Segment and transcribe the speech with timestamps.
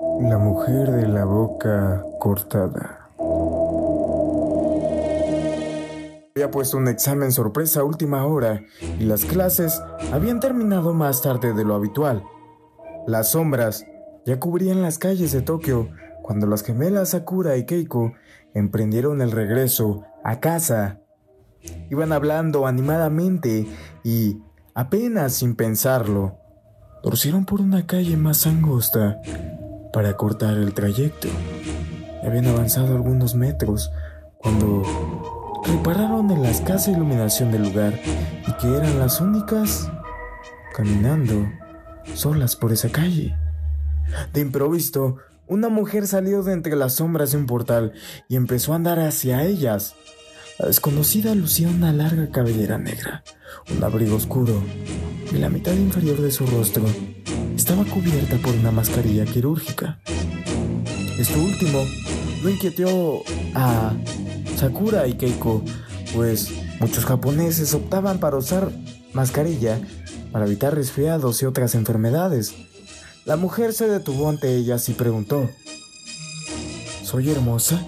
[0.00, 3.10] La mujer de la boca cortada.
[6.34, 8.62] Había puesto un examen sorpresa a última hora
[8.98, 12.24] y las clases habían terminado más tarde de lo habitual.
[13.06, 13.84] Las sombras
[14.24, 15.90] ya cubrían las calles de Tokio
[16.22, 18.14] cuando las gemelas Sakura y Keiko
[18.54, 21.00] emprendieron el regreso a casa.
[21.90, 23.66] Iban hablando animadamente
[24.02, 24.38] y,
[24.74, 26.38] apenas sin pensarlo,
[27.02, 29.20] torcieron por una calle más angosta
[29.92, 31.28] para cortar el trayecto.
[32.22, 33.90] Habían avanzado algunos metros
[34.38, 34.82] cuando
[35.64, 37.98] repararon en la escasa iluminación del lugar
[38.46, 39.90] y que eran las únicas
[40.74, 41.50] caminando
[42.14, 43.36] solas por esa calle.
[44.32, 47.92] De improviso, una mujer salió de entre las sombras de un portal
[48.28, 49.94] y empezó a andar hacia ellas.
[50.58, 53.24] La desconocida lucía una larga cabellera negra,
[53.70, 54.62] un abrigo oscuro,
[55.32, 56.84] y la mitad inferior de su rostro
[57.60, 59.98] estaba cubierta por una mascarilla quirúrgica.
[61.18, 61.84] Esto último
[62.42, 63.22] no inquietó
[63.54, 63.92] a
[64.56, 65.62] Sakura y Keiko,
[66.14, 66.48] pues
[66.80, 68.72] muchos japoneses optaban para usar
[69.12, 69.78] mascarilla
[70.32, 72.54] para evitar resfriados y otras enfermedades.
[73.26, 75.46] La mujer se detuvo ante ellas y preguntó,
[77.02, 77.84] ¿Soy hermosa?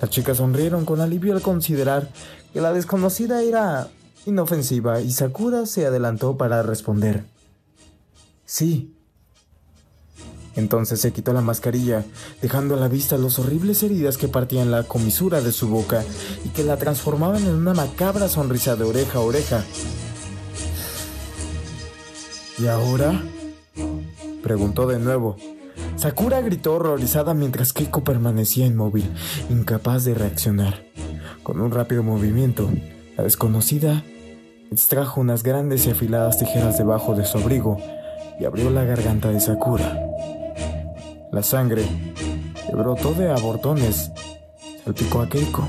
[0.00, 2.08] Las chicas sonrieron con alivio al considerar
[2.54, 3.88] que la desconocida era
[4.24, 7.26] inofensiva y Sakura se adelantó para responder.
[8.48, 8.94] Sí.
[10.56, 12.06] Entonces se quitó la mascarilla,
[12.40, 16.02] dejando a la vista las horribles heridas que partían la comisura de su boca
[16.46, 19.64] y que la transformaban en una macabra sonrisa de oreja a oreja.
[22.58, 23.22] ¿Y ahora?
[24.42, 25.36] Preguntó de nuevo.
[25.96, 29.10] Sakura gritó horrorizada mientras Keiko permanecía inmóvil,
[29.50, 30.86] incapaz de reaccionar.
[31.42, 32.70] Con un rápido movimiento,
[33.14, 34.04] la desconocida
[34.70, 37.76] extrajo unas grandes y afiladas tijeras debajo de su abrigo
[38.38, 39.98] y abrió la garganta de Sakura.
[41.32, 41.84] La sangre,
[42.66, 44.10] que brotó de abortones,
[44.84, 45.68] salpicó a Keiko,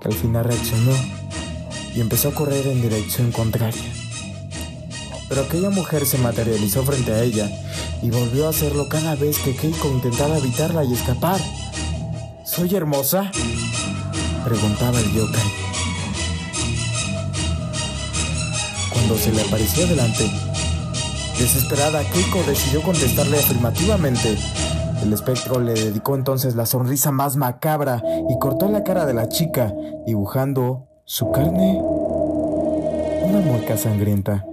[0.00, 0.92] que al final reaccionó
[1.94, 3.92] y empezó a correr en dirección contraria.
[5.28, 7.48] Pero aquella mujer se materializó frente a ella
[8.02, 11.40] y volvió a hacerlo cada vez que Keiko intentaba evitarla y escapar.
[12.44, 13.30] ¿Soy hermosa?
[14.44, 15.61] Preguntaba el yokai.
[19.16, 20.24] Se le apareció delante,
[21.38, 24.36] desesperada, Keiko decidió contestarle afirmativamente.
[25.02, 29.28] El espectro le dedicó entonces la sonrisa más macabra y cortó la cara de la
[29.28, 29.72] chica,
[30.06, 34.44] dibujando su carne una mueca sangrienta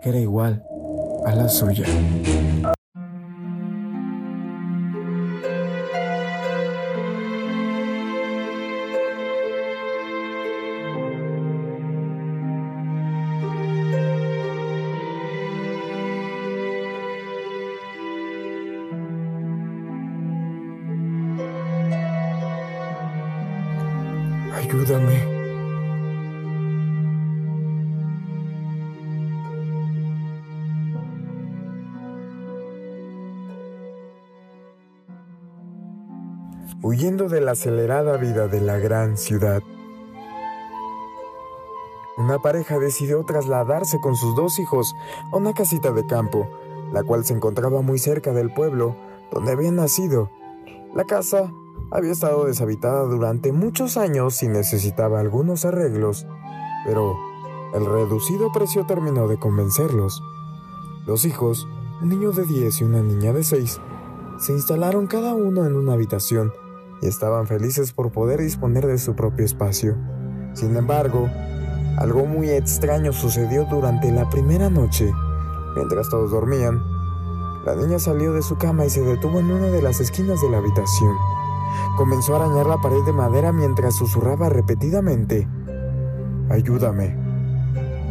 [0.00, 0.64] que era igual
[1.24, 1.86] a la suya.
[24.68, 25.36] Ayúdame.
[36.82, 39.62] Huyendo de la acelerada vida de la gran ciudad,
[42.16, 44.94] una pareja decidió trasladarse con sus dos hijos
[45.32, 46.50] a una casita de campo,
[46.92, 48.96] la cual se encontraba muy cerca del pueblo
[49.30, 50.28] donde habían nacido.
[50.92, 51.52] La casa
[51.90, 56.26] había estado deshabitada durante muchos años y necesitaba algunos arreglos,
[56.84, 57.16] pero
[57.74, 60.22] el reducido precio terminó de convencerlos.
[61.06, 61.68] Los hijos,
[62.02, 63.80] un niño de 10 y una niña de 6,
[64.38, 66.52] se instalaron cada uno en una habitación
[67.00, 69.96] y estaban felices por poder disponer de su propio espacio.
[70.54, 71.28] Sin embargo,
[71.98, 75.10] algo muy extraño sucedió durante la primera noche.
[75.74, 76.82] Mientras todos dormían,
[77.64, 80.50] la niña salió de su cama y se detuvo en una de las esquinas de
[80.50, 81.14] la habitación.
[81.96, 85.48] Comenzó a arañar la pared de madera mientras susurraba repetidamente,
[86.48, 87.16] Ayúdame.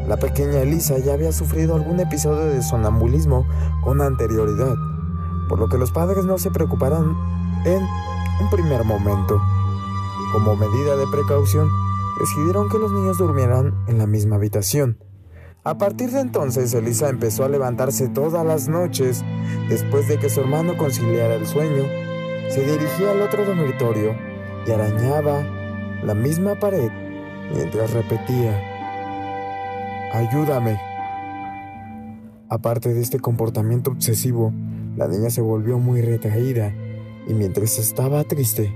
[0.07, 3.47] La pequeña Elisa ya había sufrido algún episodio de sonambulismo
[3.83, 4.75] con anterioridad,
[5.47, 7.17] por lo que los padres no se preocuparon
[7.65, 7.81] en
[8.41, 9.41] un primer momento.
[10.33, 11.69] Como medida de precaución,
[12.19, 14.97] decidieron que los niños durmieran en la misma habitación.
[15.63, 19.23] A partir de entonces, Elisa empezó a levantarse todas las noches
[19.69, 22.04] después de que su hermano conciliara el sueño
[22.49, 24.15] se dirigía al otro dormitorio
[24.65, 25.43] y arañaba
[26.03, 26.89] la misma pared
[27.53, 28.59] mientras repetía,
[30.13, 30.79] Ayúdame.
[32.47, 34.53] Aparte de este comportamiento obsesivo,
[34.95, 36.73] la niña se volvió muy retraída
[37.27, 38.73] y mientras estaba triste,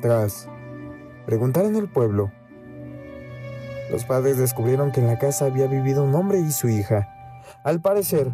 [0.00, 0.48] tras
[1.26, 2.32] preguntar en el pueblo,
[3.90, 7.08] los padres descubrieron que en la casa había vivido un hombre y su hija.
[7.64, 8.30] Al parecer,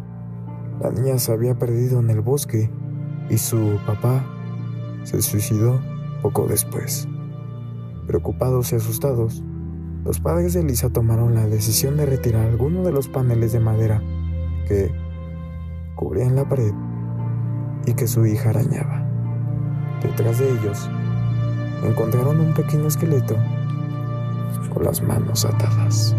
[0.79, 2.69] La niña se había perdido en el bosque
[3.29, 4.25] y su papá
[5.03, 5.79] se suicidó
[6.21, 7.07] poco después.
[8.07, 9.43] Preocupados y asustados,
[10.05, 14.01] los padres de Elisa tomaron la decisión de retirar algunos de los paneles de madera
[14.67, 14.91] que
[15.95, 16.73] cubrían la pared
[17.85, 19.05] y que su hija arañaba.
[20.01, 20.89] Detrás de ellos
[21.83, 23.35] encontraron un pequeño esqueleto
[24.73, 26.15] con las manos atadas.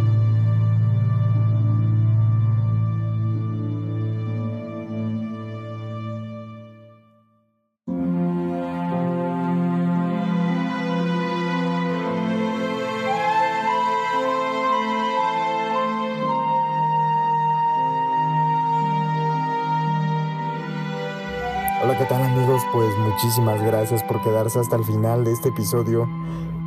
[21.98, 22.62] ¿Qué tal amigos?
[22.72, 26.08] Pues muchísimas gracias por quedarse hasta el final de este episodio.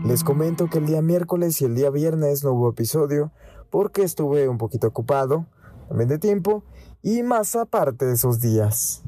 [0.03, 3.31] Les comento que el día miércoles y el día viernes no hubo episodio
[3.69, 5.45] porque estuve un poquito ocupado,
[5.87, 6.65] también de tiempo,
[7.01, 9.03] y más aparte de esos días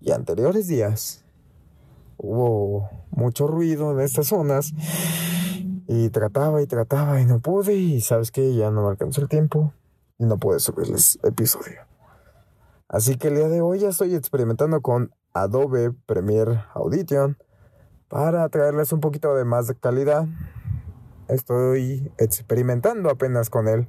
[0.00, 1.26] y anteriores días.
[2.16, 4.72] Hubo mucho ruido en estas zonas
[5.86, 9.74] y trataba y trataba y no pude y sabes que ya no me el tiempo
[10.18, 11.87] y no pude subirles episodio.
[12.88, 17.36] Así que el día de hoy ya estoy experimentando con Adobe Premiere Audition
[18.08, 20.26] para traerles un poquito de más calidad.
[21.28, 23.88] Estoy experimentando apenas con él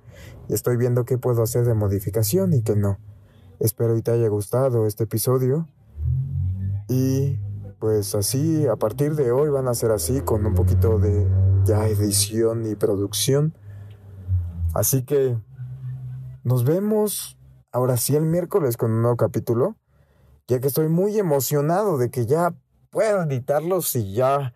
[0.50, 3.00] y estoy viendo qué puedo hacer de modificación y qué no.
[3.62, 5.69] Espero que te haya gustado este episodio.
[6.90, 7.40] Y
[7.80, 11.25] pues así, a partir de hoy van a ser así, con un poquito de
[11.63, 13.54] ya edición y producción.
[14.74, 15.38] Así que
[16.44, 17.38] nos vemos
[17.71, 19.75] ahora sí el miércoles con un nuevo capítulo
[20.50, 22.56] ya que estoy muy emocionado de que ya
[22.89, 24.56] puedo editarlos y ya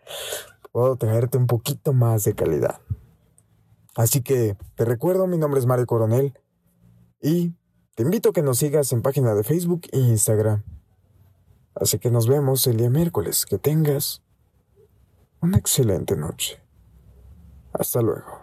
[0.72, 2.82] puedo traerte un poquito más de calidad.
[3.96, 6.34] Así que te recuerdo, mi nombre es Mario Coronel
[7.22, 7.54] y
[7.94, 10.64] te invito a que nos sigas en página de Facebook e Instagram.
[11.76, 13.46] Así que nos vemos el día miércoles.
[13.46, 14.24] Que tengas
[15.42, 16.60] una excelente noche.
[17.72, 18.43] Hasta luego.